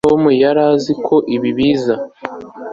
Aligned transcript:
Tom 0.07 0.21
yari 0.43 0.61
azi 0.71 0.93
ko 1.05 1.15
ibi 1.35 1.49
biza 1.57 1.95